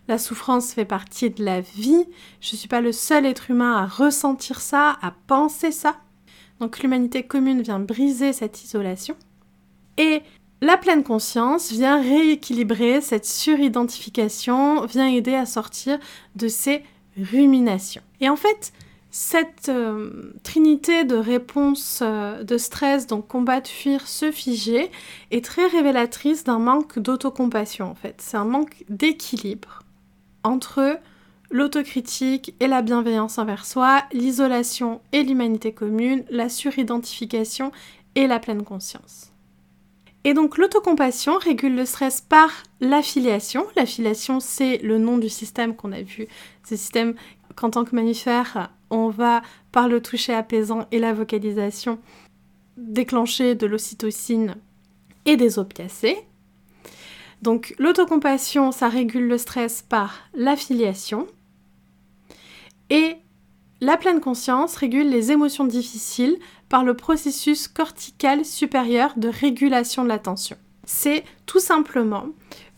la 0.08 0.18
souffrance 0.18 0.72
fait 0.72 0.86
partie 0.86 1.30
de 1.30 1.44
la 1.44 1.60
vie, 1.60 2.06
je 2.40 2.54
ne 2.54 2.56
suis 2.56 2.68
pas 2.68 2.80
le 2.80 2.92
seul 2.92 3.26
être 3.26 3.50
humain 3.50 3.76
à 3.76 3.86
ressentir 3.86 4.60
ça, 4.60 4.96
à 5.02 5.12
penser 5.26 5.70
ça. 5.70 5.96
Donc 6.60 6.80
l'humanité 6.80 7.22
commune 7.22 7.62
vient 7.62 7.78
briser 7.78 8.32
cette 8.32 8.64
isolation. 8.64 9.16
Et 9.98 10.22
la 10.60 10.76
pleine 10.76 11.04
conscience 11.04 11.70
vient 11.70 12.00
rééquilibrer 12.00 13.00
cette 13.00 13.26
suridentification, 13.26 14.86
vient 14.86 15.08
aider 15.08 15.34
à 15.34 15.46
sortir 15.46 15.98
de 16.36 16.48
ces 16.48 16.82
ruminations. 17.16 18.02
Et 18.20 18.28
en 18.28 18.36
fait, 18.36 18.72
cette 19.10 19.70
euh, 19.70 20.32
trinité 20.42 21.04
de 21.04 21.16
réponses 21.16 22.00
euh, 22.02 22.42
de 22.42 22.58
stress, 22.58 23.06
donc 23.06 23.26
combattre, 23.26 23.70
fuir, 23.70 24.06
se 24.06 24.30
figer, 24.30 24.90
est 25.30 25.44
très 25.44 25.66
révélatrice 25.66 26.44
d'un 26.44 26.58
manque 26.58 26.98
d'autocompassion 26.98 27.86
en 27.90 27.94
fait. 27.94 28.16
C'est 28.18 28.36
un 28.36 28.44
manque 28.44 28.84
d'équilibre 28.88 29.82
entre 30.44 30.98
l'autocritique 31.50 32.54
et 32.60 32.66
la 32.66 32.82
bienveillance 32.82 33.38
envers 33.38 33.64
soi, 33.64 34.04
l'isolation 34.12 35.00
et 35.12 35.22
l'humanité 35.22 35.72
commune, 35.72 36.24
la 36.30 36.50
suridentification 36.50 37.72
et 38.14 38.26
la 38.26 38.38
pleine 38.38 38.62
conscience. 38.62 39.32
Et 40.24 40.34
donc 40.34 40.58
l'autocompassion 40.58 41.38
régule 41.38 41.74
le 41.74 41.86
stress 41.86 42.20
par 42.20 42.50
l'affiliation. 42.80 43.66
L'affiliation, 43.76 44.40
c'est 44.40 44.78
le 44.78 44.98
nom 44.98 45.16
du 45.16 45.30
système 45.30 45.74
qu'on 45.74 45.92
a 45.92 46.02
vu. 46.02 46.28
Ce 46.68 46.76
système 46.76 47.14
qu'en 47.56 47.70
tant 47.70 47.84
que 47.84 47.94
mammifère, 47.94 48.70
on 48.90 49.08
va, 49.08 49.42
par 49.72 49.88
le 49.88 50.00
toucher 50.00 50.34
apaisant 50.34 50.86
et 50.90 50.98
la 50.98 51.12
vocalisation, 51.12 51.98
déclencher 52.76 53.54
de 53.54 53.66
l'ocytocine 53.66 54.56
et 55.24 55.36
des 55.36 55.58
opiacés. 55.58 56.18
Donc 57.42 57.74
l'autocompassion, 57.78 58.72
ça 58.72 58.88
régule 58.88 59.28
le 59.28 59.38
stress 59.38 59.82
par 59.82 60.14
l'affiliation. 60.34 61.26
Et 62.90 63.16
la 63.80 63.96
pleine 63.96 64.20
conscience 64.20 64.74
régule 64.76 65.08
les 65.08 65.30
émotions 65.30 65.64
difficiles 65.64 66.38
par 66.68 66.84
le 66.84 66.94
processus 66.94 67.68
cortical 67.68 68.44
supérieur 68.44 69.12
de 69.16 69.28
régulation 69.28 70.02
de 70.02 70.08
l'attention. 70.08 70.56
C'est 70.90 71.22
tout 71.44 71.60
simplement 71.60 72.28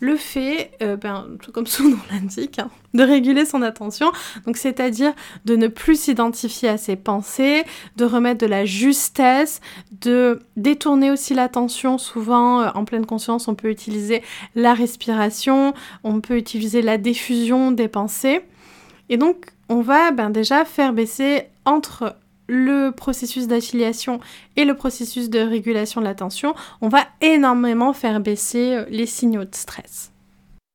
le 0.01 0.17
fait, 0.17 0.73
euh, 0.83 0.97
ben, 0.97 1.29
comme 1.55 1.69
son 1.69 1.85
nom 1.91 1.99
l'indique, 2.11 2.59
hein, 2.59 2.69
de 2.93 3.05
réguler 3.05 3.47
son 3.47 3.63
attention, 3.63 4.11
donc 4.47 4.57
c'est-à-dire 4.57 5.13
de 5.45 5.55
ne 5.55 5.69
plus 5.69 5.95
s'identifier 5.95 6.71
à 6.71 6.77
ses 6.77 6.97
pensées, 6.97 7.63
de 7.95 8.05
remettre 8.05 8.41
de 8.41 8.49
la 8.49 8.65
justesse, 8.65 9.61
de 9.93 10.41
détourner 10.57 11.13
aussi 11.13 11.35
l'attention. 11.35 11.99
Souvent, 11.99 12.63
euh, 12.63 12.71
en 12.75 12.85
pleine 12.85 13.07
conscience, 13.07 13.47
on 13.47 13.55
peut 13.55 13.71
utiliser 13.71 14.25
la 14.57 14.75
respiration, 14.75 15.73
on 16.03 16.21
peut 16.21 16.37
utiliser 16.37 16.83
la 16.83 16.99
diffusion 16.99 17.71
des 17.71 17.87
pensées. 17.87 18.41
Et 19.09 19.19
donc, 19.19 19.47
on 19.69 19.83
va 19.83 20.11
ben, 20.11 20.31
déjà 20.31 20.65
faire 20.65 20.93
baisser 20.93 21.45
entre 21.65 22.17
le 22.51 22.91
processus 22.91 23.47
d'affiliation 23.47 24.19
et 24.57 24.65
le 24.65 24.75
processus 24.75 25.31
de 25.31 25.39
régulation 25.39 26.01
de 26.01 26.07
l'attention, 26.07 26.55
on 26.81 26.89
va 26.89 27.05
énormément 27.21 27.93
faire 27.93 28.21
baisser 28.21 28.75
euh, 28.75 28.85
les 28.91 29.07
signaux 29.07 29.45
de 29.45 29.55
stress. 29.55 30.11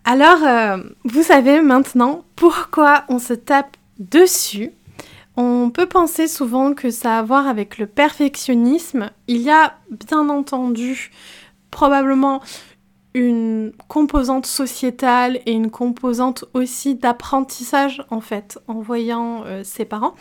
Alors, 0.05 0.44
euh, 0.44 0.77
vous 1.03 1.24
savez 1.24 1.62
maintenant 1.62 2.24
pourquoi 2.36 3.03
on 3.10 3.20
se 3.20 3.34
tape 3.34 3.75
dessus. 4.00 4.72
On 5.36 5.70
peut 5.70 5.88
penser 5.88 6.27
souvent 6.27 6.74
que 6.74 6.89
ça 6.89 7.17
a 7.17 7.20
à 7.20 7.24
voir 7.24 7.48
avec 7.48 7.77
le 7.77 7.88
perfectionnisme. 7.88 9.10
Il 9.27 9.41
y 9.41 9.50
a 9.50 9.75
bien 9.89 10.29
entendu 10.29 11.12
probablement 11.72 12.41
une 13.13 13.74
composante 13.88 14.46
sociétale 14.46 15.39
et 15.46 15.51
une 15.51 15.72
composante 15.72 16.46
aussi 16.53 16.96
d'apprentissage 16.96 18.05
en 18.12 18.22
fait 18.22 18.60
en 18.67 18.79
voyant 18.82 19.44
euh, 19.46 19.63
ses 19.63 19.86
parents. 19.86 20.15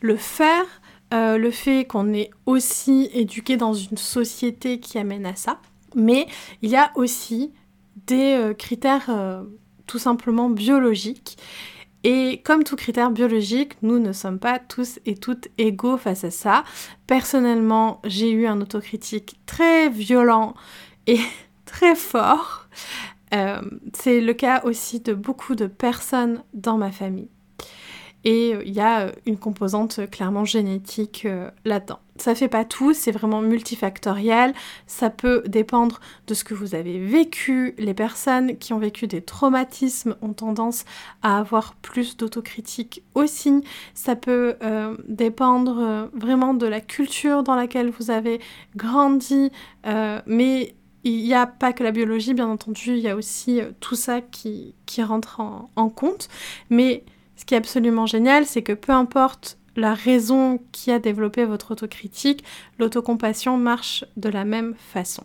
Le 0.00 0.16
faire, 0.16 0.64
euh, 1.12 1.38
le 1.38 1.50
fait 1.50 1.84
qu'on 1.86 2.12
est 2.12 2.30
aussi 2.46 3.10
éduqué 3.12 3.56
dans 3.56 3.74
une 3.74 3.96
société 3.96 4.80
qui 4.80 4.98
amène 4.98 5.26
à 5.26 5.36
ça, 5.36 5.60
mais 5.94 6.26
il 6.62 6.70
y 6.70 6.76
a 6.76 6.90
aussi 6.94 7.52
des 8.06 8.34
euh, 8.34 8.54
critères 8.54 9.10
tout 9.86 9.98
simplement 9.98 10.48
biologiques. 10.48 11.36
Et 12.04 12.40
comme 12.44 12.64
tout 12.64 12.76
critère 12.76 13.10
biologique, 13.10 13.74
nous 13.82 13.98
ne 13.98 14.12
sommes 14.12 14.38
pas 14.38 14.58
tous 14.58 14.98
et 15.06 15.14
toutes 15.14 15.48
égaux 15.58 15.96
face 15.96 16.24
à 16.24 16.30
ça. 16.30 16.64
Personnellement, 17.06 18.00
j'ai 18.04 18.30
eu 18.30 18.46
un 18.46 18.60
autocritique 18.60 19.38
très 19.46 19.88
violent 19.88 20.54
et 21.06 21.20
très 21.64 21.94
fort. 21.94 22.68
Euh, 23.34 23.62
c'est 23.94 24.20
le 24.20 24.34
cas 24.34 24.62
aussi 24.64 25.00
de 25.00 25.14
beaucoup 25.14 25.54
de 25.54 25.66
personnes 25.66 26.42
dans 26.54 26.76
ma 26.76 26.90
famille. 26.90 27.30
Et 28.24 28.54
il 28.64 28.72
y 28.72 28.80
a 28.80 29.12
une 29.26 29.36
composante 29.36 30.08
clairement 30.10 30.44
génétique 30.44 31.24
euh, 31.24 31.50
là-dedans. 31.64 31.98
Ça 32.16 32.34
fait 32.34 32.48
pas 32.48 32.64
tout, 32.64 32.92
c'est 32.92 33.10
vraiment 33.10 33.40
multifactoriel. 33.40 34.54
Ça 34.86 35.10
peut 35.10 35.42
dépendre 35.46 36.00
de 36.26 36.34
ce 36.34 36.44
que 36.44 36.54
vous 36.54 36.74
avez 36.74 36.98
vécu. 36.98 37.74
Les 37.78 37.94
personnes 37.94 38.58
qui 38.58 38.72
ont 38.72 38.78
vécu 38.78 39.06
des 39.06 39.22
traumatismes 39.22 40.14
ont 40.22 40.32
tendance 40.32 40.84
à 41.22 41.38
avoir 41.38 41.74
plus 41.76 42.16
d'autocritique 42.16 43.02
aussi. 43.14 43.64
Ça 43.94 44.14
peut 44.14 44.54
euh, 44.62 44.96
dépendre 45.08 46.10
vraiment 46.12 46.54
de 46.54 46.66
la 46.66 46.80
culture 46.80 47.42
dans 47.42 47.56
laquelle 47.56 47.90
vous 47.90 48.10
avez 48.10 48.40
grandi. 48.76 49.50
mais 50.26 50.74
il 51.04 51.24
n'y 51.24 51.34
a 51.34 51.46
pas 51.46 51.72
que 51.72 51.82
la 51.82 51.90
biologie, 51.90 52.34
bien 52.34 52.48
entendu, 52.48 52.92
il 52.92 53.00
y 53.00 53.08
a 53.08 53.16
aussi 53.16 53.60
euh, 53.60 53.72
tout 53.80 53.96
ça 53.96 54.20
qui, 54.20 54.74
rentre 54.98 55.40
en, 55.40 55.88
compte. 55.88 56.28
Mais 56.70 57.04
ce 57.36 57.44
qui 57.44 57.54
est 57.54 57.58
absolument 57.58 58.06
génial, 58.06 58.46
c'est 58.46 58.62
que 58.62 58.72
peu 58.72 58.92
importe 58.92 59.58
la 59.76 59.94
raison 59.94 60.60
qui 60.70 60.90
a 60.90 60.98
développé 60.98 61.44
votre 61.44 61.72
autocritique, 61.72 62.44
l'autocompassion 62.78 63.56
marche 63.56 64.04
de 64.16 64.28
la 64.28 64.44
même 64.44 64.74
façon. 64.76 65.24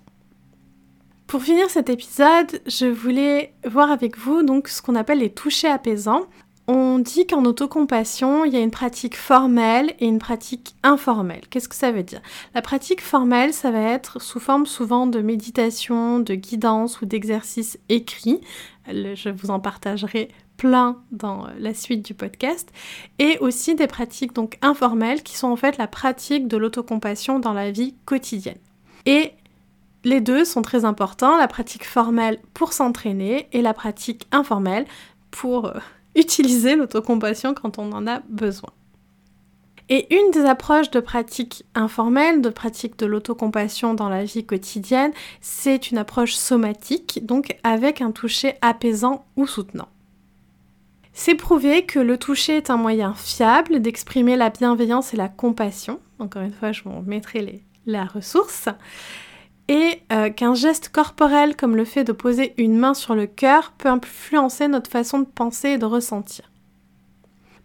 Pour 1.28 1.44
finir 1.44 1.70
cet 1.70 1.90
épisode, 1.90 2.62
je 2.66 2.86
voulais 2.86 3.54
voir 3.70 3.92
avec 3.92 4.18
vous 4.18 4.44
donc 4.44 4.70
ce 4.70 4.82
qu'on 4.82 4.96
appelle 4.96 5.20
les 5.20 5.34
touchés 5.34 5.68
apaisants. 5.68 6.28
On 6.70 7.00
dit 7.00 7.28
qu'en 7.28 7.44
autocompassion, 7.46 8.46
il 8.46 8.54
y 8.54 8.58
a 8.58 8.62
une 8.62 8.72
pratique 8.72 9.16
formelle 9.16 9.94
et 10.00 10.06
une 10.06 10.20
pratique 10.20 10.76
informelle. 10.84 11.44
Qu'est-ce 11.50 11.70
que 11.70 11.76
ça 11.76 11.92
veut 11.92 12.04
dire? 12.04 12.22
La 12.56 12.62
pratique 12.62 13.02
formelle, 13.02 13.54
ça 13.54 13.72
va 13.72 13.80
être 13.80 14.22
sous 14.22 14.40
forme 14.40 14.66
souvent 14.66 15.08
de 15.08 15.22
méditation, 15.22 16.20
de 16.20 16.36
guidance 16.36 17.02
ou 17.02 17.06
d'exercice 17.06 17.78
écrit. 17.90 18.42
Je 18.88 19.30
vous 19.30 19.50
en 19.50 19.60
partagerai 19.60 20.30
plein 20.58 20.98
dans 21.12 21.48
la 21.60 21.74
suite 21.74 22.04
du 22.06 22.14
podcast. 22.14 22.70
Et 23.20 23.38
aussi 23.40 23.76
des 23.76 23.88
pratiques 23.88 24.34
donc 24.34 24.58
informelles 24.62 25.24
qui 25.24 25.38
sont 25.38 25.48
en 25.48 25.56
fait 25.56 25.78
la 25.78 25.88
pratique 25.88 26.48
de 26.48 26.58
l'autocompassion 26.58 27.40
dans 27.40 27.54
la 27.54 27.72
vie 27.72 27.96
quotidienne. 28.06 28.58
Et 29.06 29.34
les 30.04 30.22
deux 30.22 30.46
sont 30.46 30.62
très 30.62 30.86
importants, 30.86 31.38
la 31.38 31.48
pratique 31.48 31.86
formelle 31.86 32.40
pour 32.54 32.74
s'entraîner 32.74 33.48
et 33.52 33.62
la 33.62 33.74
pratique 33.74 34.28
informelle 34.32 34.86
pour 35.32 35.68
euh, 35.68 35.74
utiliser 36.16 36.76
l'autocompassion 36.76 37.54
quand 37.54 37.78
on 37.78 37.92
en 37.92 38.08
a 38.08 38.22
besoin. 38.30 38.70
Et 39.90 40.14
une 40.14 40.32
des 40.32 40.46
approches 40.46 40.92
de 40.92 41.00
pratique 41.00 41.64
informelle, 41.74 42.42
de 42.42 42.50
pratique 42.50 43.00
de 43.00 43.06
l'autocompassion 43.06 43.94
dans 43.94 44.10
la 44.10 44.26
vie 44.26 44.46
quotidienne, 44.46 45.14
c'est 45.40 45.92
une 45.92 45.98
approche 45.98 46.36
somatique, 46.36 47.26
donc 47.26 47.58
avec 47.64 48.02
un 48.02 48.12
toucher 48.12 48.56
apaisant 48.62 49.26
ou 49.38 49.48
soutenant. 49.48 49.88
C'est 51.20 51.34
prouvé 51.34 51.84
que 51.84 51.98
le 51.98 52.20
toucher 52.20 52.58
est 52.58 52.70
un 52.70 52.78
moyen 52.78 53.16
fiable 53.16 53.82
d'exprimer 53.82 54.38
la 54.38 54.52
bienveillance 54.52 55.16
et 55.16 55.18
la 55.18 55.30
compassion. 55.30 56.00
Encore 56.20 56.44
une 56.44 56.54
fois, 56.54 56.72
je 56.72 56.84
vous 56.84 57.02
mettrai 57.08 57.64
la 57.88 58.06
ressource 58.06 58.70
et 59.68 60.04
euh, 60.14 60.30
qu'un 60.30 60.54
geste 60.54 60.90
corporel 60.90 61.56
comme 61.56 61.76
le 61.76 61.86
fait 61.86 62.04
de 62.04 62.12
poser 62.12 62.54
une 62.58 62.78
main 62.78 62.94
sur 62.94 63.16
le 63.16 63.26
cœur 63.26 63.74
peut 63.80 63.90
influencer 63.90 64.68
notre 64.68 64.92
façon 64.92 65.18
de 65.18 65.26
penser 65.26 65.70
et 65.70 65.78
de 65.80 65.86
ressentir. 65.88 66.52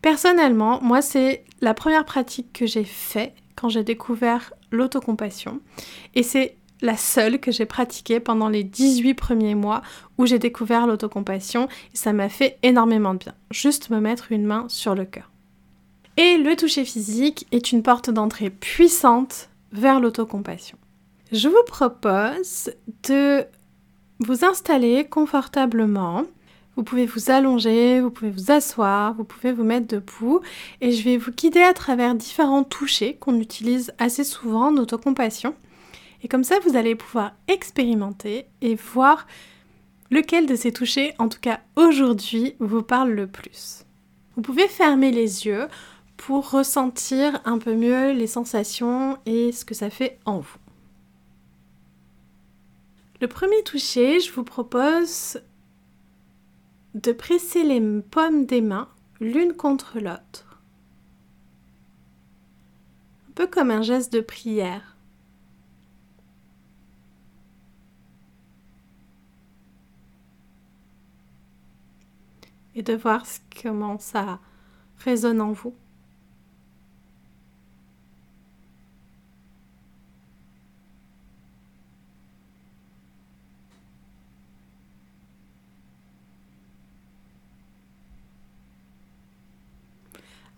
Personnellement, 0.00 0.80
moi 0.80 1.02
c'est 1.02 1.44
la 1.60 1.74
première 1.74 2.06
pratique 2.06 2.54
que 2.54 2.64
j'ai 2.64 2.84
faite 2.84 3.34
quand 3.54 3.68
j'ai 3.68 3.84
découvert 3.84 4.54
l'autocompassion 4.70 5.60
et 6.14 6.22
c'est 6.22 6.56
la 6.82 6.96
seule 6.96 7.38
que 7.38 7.52
j'ai 7.52 7.64
pratiquée 7.64 8.20
pendant 8.20 8.48
les 8.48 8.64
18 8.64 9.14
premiers 9.14 9.54
mois 9.54 9.82
où 10.18 10.26
j'ai 10.26 10.38
découvert 10.38 10.86
l'autocompassion 10.86 11.68
et 11.94 11.96
ça 11.96 12.12
m'a 12.12 12.28
fait 12.28 12.58
énormément 12.62 13.14
de 13.14 13.20
bien. 13.20 13.34
Juste 13.50 13.90
me 13.90 14.00
mettre 14.00 14.32
une 14.32 14.44
main 14.44 14.66
sur 14.68 14.94
le 14.94 15.04
cœur. 15.04 15.30
Et 16.18 16.36
le 16.36 16.56
toucher 16.56 16.84
physique 16.84 17.46
est 17.52 17.72
une 17.72 17.82
porte 17.82 18.10
d'entrée 18.10 18.50
puissante 18.50 19.48
vers 19.72 20.00
l'autocompassion. 20.00 20.76
Je 21.30 21.48
vous 21.48 21.64
propose 21.66 22.70
de 23.08 23.46
vous 24.18 24.44
installer 24.44 25.06
confortablement. 25.06 26.24
Vous 26.76 26.82
pouvez 26.82 27.06
vous 27.06 27.30
allonger, 27.30 28.00
vous 28.00 28.10
pouvez 28.10 28.30
vous 28.30 28.50
asseoir, 28.50 29.14
vous 29.14 29.24
pouvez 29.24 29.52
vous 29.52 29.64
mettre 29.64 29.86
debout 29.86 30.40
et 30.80 30.92
je 30.92 31.02
vais 31.02 31.16
vous 31.16 31.30
guider 31.30 31.62
à 31.62 31.72
travers 31.72 32.14
différents 32.14 32.64
touchés 32.64 33.14
qu'on 33.14 33.38
utilise 33.38 33.92
assez 33.98 34.24
souvent 34.24 34.68
en 34.68 34.76
autocompassion. 34.76 35.54
Et 36.22 36.28
comme 36.28 36.44
ça, 36.44 36.58
vous 36.60 36.76
allez 36.76 36.94
pouvoir 36.94 37.32
expérimenter 37.48 38.46
et 38.60 38.74
voir 38.74 39.26
lequel 40.10 40.46
de 40.46 40.54
ces 40.54 40.72
touchés, 40.72 41.14
en 41.18 41.28
tout 41.28 41.40
cas 41.40 41.60
aujourd'hui, 41.76 42.54
vous 42.60 42.82
parle 42.82 43.10
le 43.10 43.26
plus. 43.26 43.84
Vous 44.36 44.42
pouvez 44.42 44.68
fermer 44.68 45.10
les 45.10 45.46
yeux 45.46 45.68
pour 46.16 46.50
ressentir 46.50 47.40
un 47.44 47.58
peu 47.58 47.74
mieux 47.74 48.12
les 48.12 48.26
sensations 48.26 49.18
et 49.26 49.52
ce 49.52 49.64
que 49.64 49.74
ça 49.74 49.90
fait 49.90 50.18
en 50.24 50.38
vous. 50.38 50.58
Le 53.20 53.28
premier 53.28 53.62
toucher, 53.62 54.20
je 54.20 54.32
vous 54.32 54.44
propose 54.44 55.40
de 56.94 57.12
presser 57.12 57.62
les 57.62 57.80
paumes 58.02 58.46
des 58.46 58.60
mains 58.60 58.88
l'une 59.20 59.54
contre 59.54 59.98
l'autre. 59.98 60.60
Un 63.28 63.32
peu 63.34 63.46
comme 63.46 63.70
un 63.70 63.82
geste 63.82 64.12
de 64.12 64.20
prière. 64.20 64.91
Et 72.74 72.82
de 72.82 72.94
voir 72.94 73.24
comment 73.62 73.98
ça 73.98 74.38
résonne 74.98 75.40
en 75.40 75.52
vous. 75.52 75.74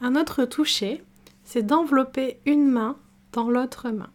Un 0.01 0.17
autre 0.17 0.45
toucher, 0.45 1.03
c'est 1.45 1.63
d'envelopper 1.63 2.39
une 2.45 2.71
main 2.71 2.99
dans 3.33 3.49
l'autre 3.49 3.91
main. 3.91 4.14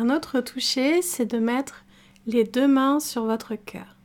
Un 0.00 0.08
autre 0.08 0.40
toucher, 0.40 1.02
c'est 1.02 1.26
de 1.26 1.38
mettre 1.38 1.84
les 2.26 2.44
deux 2.44 2.66
mains 2.66 3.00
sur 3.00 3.26
votre 3.26 3.54
cœur. 3.54 3.96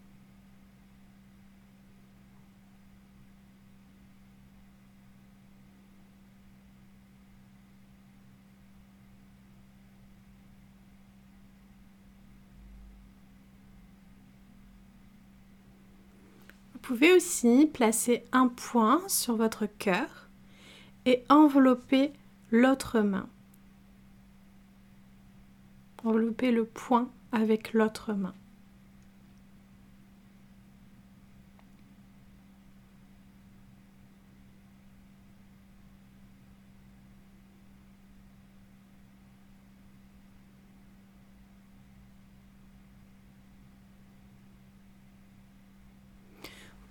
Vous 16.73 16.79
pouvez 16.81 17.13
aussi 17.13 17.71
placer 17.73 18.25
un 18.33 18.49
point 18.49 19.01
sur 19.07 19.37
votre 19.37 19.65
cœur 19.65 20.27
et 21.05 21.23
envelopper 21.29 22.11
l'autre 22.51 22.99
main. 22.99 23.29
Envelopper 26.05 26.51
le 26.51 26.65
point 26.65 27.09
avec 27.31 27.73
l'autre 27.73 28.13
main. 28.13 28.35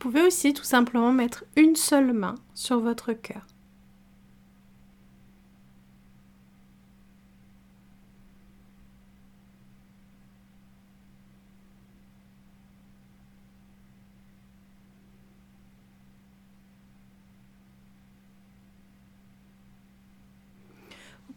Vous 0.04 0.10
pouvez 0.10 0.26
aussi 0.26 0.52
tout 0.52 0.64
simplement 0.64 1.12
mettre 1.12 1.44
une 1.56 1.76
seule 1.76 2.12
main 2.12 2.34
sur 2.52 2.80
votre 2.80 3.12
cœur. 3.12 3.46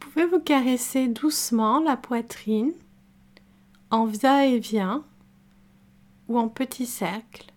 Vous 0.00 0.10
pouvez 0.12 0.26
vous 0.26 0.37
caresser 0.48 1.08
doucement 1.08 1.78
la 1.78 1.98
poitrine 1.98 2.72
en 3.90 4.06
va-et-vient 4.06 5.04
ou 6.26 6.38
en 6.38 6.48
petit 6.48 6.86
cercle. 6.86 7.52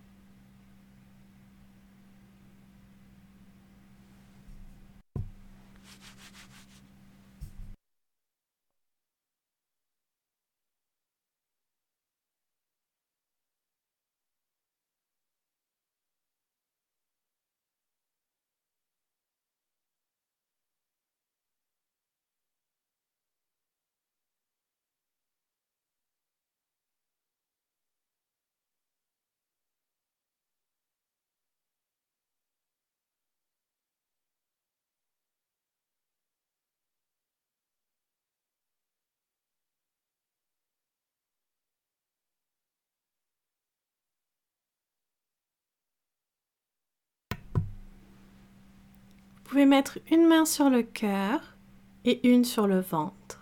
Pouvez 49.52 49.66
mettre 49.66 50.00
une 50.10 50.28
main 50.28 50.46
sur 50.46 50.70
le 50.70 50.82
cœur 50.82 51.58
et 52.06 52.26
une 52.26 52.46
sur 52.46 52.68
le 52.68 52.80
ventre. 52.80 53.41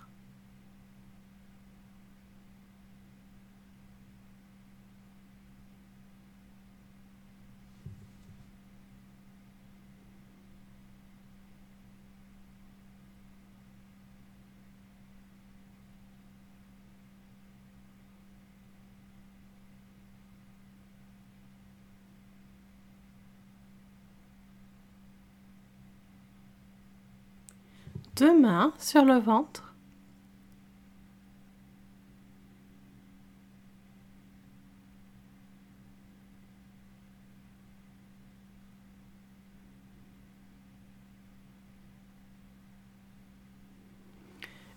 Deux 28.19 28.37
mains 28.37 28.73
sur 28.77 29.05
le 29.05 29.17
ventre. 29.17 29.73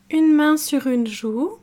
Une 0.08 0.32
main 0.32 0.56
sur 0.56 0.86
une 0.86 1.08
joue. 1.08 1.58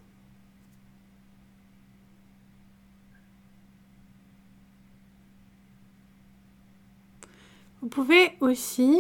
Vous 7.82 7.88
pouvez 7.88 8.36
aussi 8.42 9.00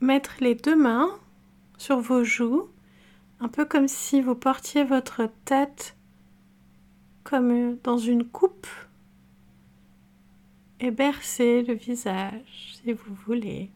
mettre 0.00 0.36
les 0.40 0.54
deux 0.54 0.76
mains 0.76 1.10
sur 1.84 2.00
vos 2.00 2.24
joues, 2.24 2.70
un 3.40 3.48
peu 3.48 3.66
comme 3.66 3.88
si 3.88 4.22
vous 4.22 4.34
portiez 4.34 4.84
votre 4.84 5.28
tête 5.44 5.94
comme 7.24 7.76
dans 7.82 7.98
une 7.98 8.24
coupe 8.24 8.66
et 10.80 10.90
bercer 10.90 11.62
le 11.62 11.74
visage 11.74 12.72
si 12.82 12.94
vous 12.94 13.14
voulez. 13.26 13.70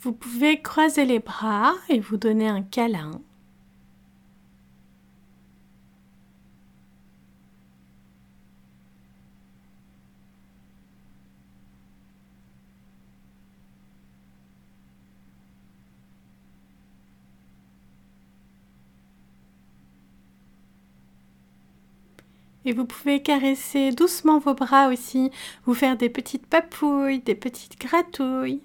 Vous 0.00 0.14
pouvez 0.14 0.62
croiser 0.62 1.04
les 1.04 1.18
bras 1.18 1.74
et 1.90 2.00
vous 2.00 2.16
donner 2.16 2.48
un 2.48 2.62
câlin. 2.62 3.20
Et 22.68 22.74
vous 22.74 22.84
pouvez 22.84 23.22
caresser 23.22 23.92
doucement 23.92 24.38
vos 24.40 24.52
bras 24.52 24.88
aussi, 24.88 25.30
vous 25.64 25.72
faire 25.72 25.96
des 25.96 26.10
petites 26.10 26.46
papouilles, 26.46 27.20
des 27.20 27.34
petites 27.34 27.80
gratouilles. 27.80 28.60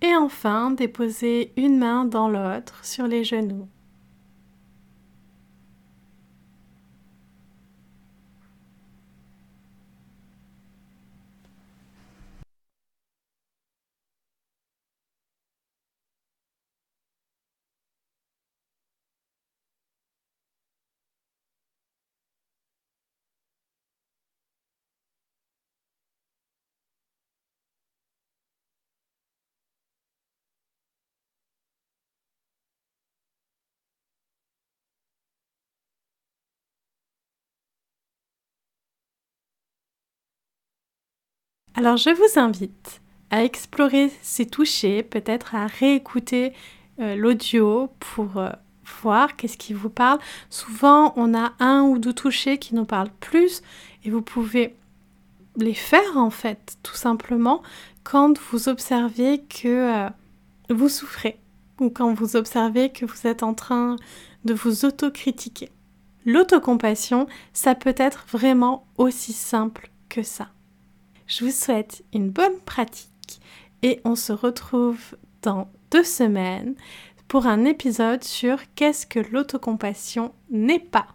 Et 0.00 0.14
enfin, 0.14 0.70
déposer 0.70 1.52
une 1.56 1.76
main 1.76 2.04
dans 2.04 2.28
l'autre 2.28 2.84
sur 2.84 3.08
les 3.08 3.24
genoux. 3.24 3.66
Alors 41.80 41.96
je 41.96 42.10
vous 42.10 42.38
invite 42.38 43.00
à 43.30 43.42
explorer 43.42 44.12
ces 44.20 44.44
touchés, 44.44 45.02
peut-être 45.02 45.54
à 45.54 45.66
réécouter 45.66 46.52
euh, 47.00 47.16
l'audio 47.16 47.88
pour 48.00 48.36
euh, 48.36 48.50
voir 49.00 49.34
qu'est-ce 49.34 49.56
qui 49.56 49.72
vous 49.72 49.88
parle. 49.88 50.18
Souvent, 50.50 51.14
on 51.16 51.32
a 51.32 51.54
un 51.58 51.84
ou 51.84 51.96
deux 51.96 52.12
touchés 52.12 52.58
qui 52.58 52.74
nous 52.74 52.84
parlent 52.84 53.14
plus 53.20 53.62
et 54.04 54.10
vous 54.10 54.20
pouvez 54.20 54.76
les 55.56 55.72
faire 55.72 56.18
en 56.18 56.28
fait, 56.28 56.76
tout 56.82 56.96
simplement, 56.96 57.62
quand 58.04 58.38
vous 58.50 58.68
observez 58.68 59.38
que 59.48 59.68
euh, 59.68 60.10
vous 60.68 60.90
souffrez 60.90 61.38
ou 61.80 61.88
quand 61.88 62.12
vous 62.12 62.36
observez 62.36 62.92
que 62.92 63.06
vous 63.06 63.26
êtes 63.26 63.42
en 63.42 63.54
train 63.54 63.96
de 64.44 64.52
vous 64.52 64.84
autocritiquer. 64.84 65.70
L'autocompassion, 66.26 67.26
ça 67.54 67.74
peut 67.74 67.94
être 67.96 68.26
vraiment 68.28 68.86
aussi 68.98 69.32
simple 69.32 69.90
que 70.10 70.22
ça. 70.22 70.50
Je 71.30 71.44
vous 71.44 71.52
souhaite 71.52 72.02
une 72.12 72.28
bonne 72.28 72.58
pratique 72.66 73.40
et 73.84 74.00
on 74.04 74.16
se 74.16 74.32
retrouve 74.32 75.16
dans 75.42 75.70
deux 75.92 76.02
semaines 76.02 76.74
pour 77.28 77.46
un 77.46 77.64
épisode 77.64 78.24
sur 78.24 78.58
qu'est-ce 78.74 79.06
que 79.06 79.20
l'autocompassion 79.20 80.34
n'est 80.50 80.80
pas. 80.80 81.06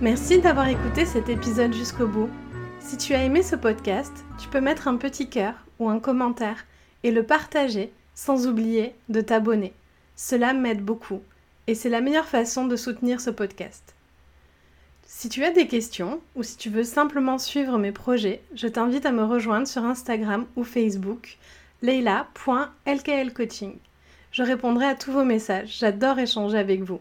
Merci 0.00 0.40
d'avoir 0.40 0.68
écouté 0.68 1.04
cet 1.04 1.28
épisode 1.28 1.74
jusqu'au 1.74 2.06
bout. 2.06 2.30
Si 2.80 2.96
tu 2.96 3.12
as 3.12 3.24
aimé 3.24 3.42
ce 3.42 3.54
podcast, 3.54 4.24
tu 4.40 4.48
peux 4.48 4.62
mettre 4.62 4.88
un 4.88 4.96
petit 4.96 5.28
cœur 5.28 5.56
ou 5.78 5.90
un 5.90 6.00
commentaire 6.00 6.64
et 7.02 7.10
le 7.10 7.22
partager 7.22 7.92
sans 8.14 8.46
oublier 8.46 8.94
de 9.10 9.20
t'abonner. 9.20 9.74
Cela 10.16 10.54
m'aide 10.54 10.82
beaucoup 10.82 11.20
et 11.66 11.74
c'est 11.74 11.90
la 11.90 12.00
meilleure 12.00 12.28
façon 12.28 12.66
de 12.66 12.76
soutenir 12.76 13.20
ce 13.20 13.28
podcast. 13.28 13.94
Si 15.14 15.28
tu 15.28 15.44
as 15.44 15.50
des 15.50 15.68
questions 15.68 16.20
ou 16.34 16.42
si 16.42 16.56
tu 16.56 16.70
veux 16.70 16.84
simplement 16.84 17.36
suivre 17.38 17.76
mes 17.78 17.92
projets, 17.92 18.42
je 18.56 18.66
t'invite 18.66 19.04
à 19.06 19.12
me 19.12 19.22
rejoindre 19.22 19.68
sur 19.68 19.84
Instagram 19.84 20.46
ou 20.56 20.64
Facebook 20.64 21.36
leila.lklcoaching. 21.82 23.74
Je 24.32 24.42
répondrai 24.42 24.86
à 24.86 24.94
tous 24.96 25.12
vos 25.12 25.22
messages, 25.22 25.76
j'adore 25.78 26.18
échanger 26.18 26.58
avec 26.58 26.82
vous. 26.82 26.98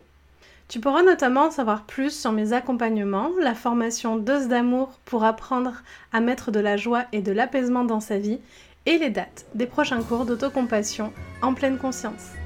Tu 0.67 0.79
pourras 0.79 1.03
notamment 1.03 1.49
savoir 1.51 1.85
plus 1.85 2.11
sur 2.11 2.33
mes 2.33 2.53
accompagnements, 2.53 3.31
la 3.39 3.55
formation 3.55 4.17
Dose 4.17 4.49
d'amour 4.49 4.99
pour 5.05 5.23
apprendre 5.23 5.81
à 6.11 6.19
mettre 6.19 6.51
de 6.51 6.59
la 6.59 6.75
joie 6.77 7.05
et 7.13 7.21
de 7.21 7.31
l'apaisement 7.31 7.85
dans 7.85 8.01
sa 8.01 8.19
vie 8.19 8.39
et 8.85 8.97
les 8.97 9.09
dates 9.09 9.45
des 9.55 9.67
prochains 9.67 10.03
cours 10.03 10.25
d'autocompassion 10.25 11.13
en 11.41 11.53
pleine 11.53 11.77
conscience. 11.77 12.40